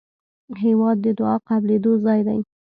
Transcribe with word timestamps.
هېواد 0.63 0.97
د 1.05 1.07
دعا 1.19 1.35
قبلېدو 1.49 1.91
ځای 2.05 2.21
دی. 2.27 2.39